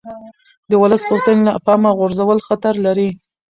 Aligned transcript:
د 0.69 0.71
ولس 0.81 1.01
غوښتنې 1.09 1.41
له 1.47 1.53
پامه 1.65 1.91
غورځول 1.99 2.39
خطر 2.47 2.73
لري 2.85 3.09